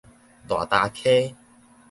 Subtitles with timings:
[0.47, 1.35] 大礁溪